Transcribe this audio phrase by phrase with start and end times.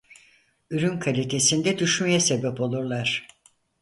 [0.71, 3.27] Ürün kalitesinde düşmeye sebep olurlar.